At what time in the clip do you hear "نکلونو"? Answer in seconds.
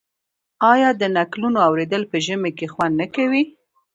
1.17-1.59